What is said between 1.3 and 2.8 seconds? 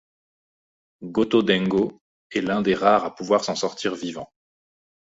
Dengo est l'un des